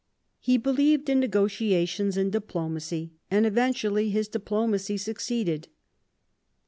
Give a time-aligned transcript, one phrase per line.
[0.39, 5.67] He believed in negotiations and diplomacy, and eventually his diplomacy succeeded.